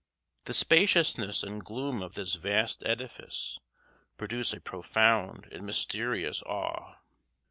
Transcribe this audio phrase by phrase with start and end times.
[0.45, 3.59] The spaciousness and gloom of this vast edifice
[4.17, 6.95] produce a profound and mysterious awe.